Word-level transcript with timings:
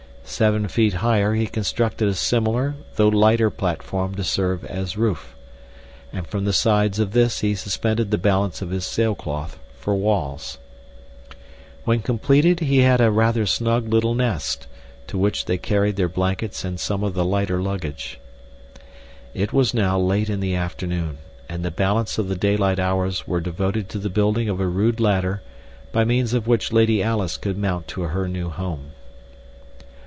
Seven 0.23 0.69
feet 0.69 0.93
higher 0.93 1.33
he 1.33 1.45
constructed 1.45 2.07
a 2.07 2.13
similar, 2.13 2.75
though 2.95 3.09
lighter 3.09 3.49
platform 3.49 4.15
to 4.15 4.23
serve 4.23 4.63
as 4.63 4.95
roof, 4.95 5.35
and 6.13 6.25
from 6.25 6.45
the 6.45 6.53
sides 6.53 6.99
of 6.99 7.11
this 7.11 7.41
he 7.41 7.53
suspended 7.53 8.11
the 8.11 8.17
balance 8.17 8.61
of 8.61 8.69
his 8.69 8.85
sailcloth 8.85 9.59
for 9.77 9.93
walls. 9.93 10.57
When 11.83 11.99
completed 12.01 12.61
he 12.61 12.77
had 12.77 13.01
a 13.01 13.11
rather 13.11 13.45
snug 13.45 13.91
little 13.93 14.15
nest, 14.15 14.67
to 15.07 15.17
which 15.17 15.43
he 15.45 15.57
carried 15.57 15.97
their 15.97 16.07
blankets 16.07 16.63
and 16.63 16.79
some 16.79 17.03
of 17.03 17.13
the 17.13 17.25
lighter 17.25 17.61
luggage. 17.61 18.17
It 19.33 19.51
was 19.51 19.73
now 19.73 19.99
late 19.99 20.29
in 20.29 20.39
the 20.39 20.55
afternoon, 20.55 21.17
and 21.49 21.65
the 21.65 21.71
balance 21.71 22.17
of 22.17 22.29
the 22.29 22.37
daylight 22.37 22.79
hours 22.79 23.27
were 23.27 23.41
devoted 23.41 23.89
to 23.89 23.99
the 23.99 24.09
building 24.09 24.47
of 24.47 24.61
a 24.61 24.67
rude 24.67 25.01
ladder 25.01 25.41
by 25.91 26.05
means 26.05 26.33
of 26.33 26.47
which 26.47 26.71
Lady 26.71 27.03
Alice 27.03 27.35
could 27.35 27.57
mount 27.57 27.89
to 27.89 28.03
her 28.03 28.29
new 28.29 28.49
home. 28.49 28.91